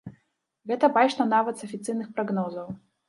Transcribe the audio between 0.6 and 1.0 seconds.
Гэта